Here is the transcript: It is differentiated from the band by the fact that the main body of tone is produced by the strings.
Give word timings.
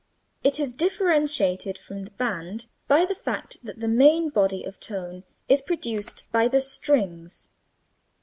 It 0.43 0.59
is 0.59 0.73
differentiated 0.73 1.77
from 1.77 2.05
the 2.05 2.09
band 2.09 2.65
by 2.87 3.05
the 3.05 3.13
fact 3.13 3.63
that 3.63 3.81
the 3.81 3.87
main 3.87 4.29
body 4.31 4.63
of 4.63 4.79
tone 4.79 5.25
is 5.47 5.61
produced 5.61 6.25
by 6.31 6.47
the 6.47 6.59
strings. 6.59 7.49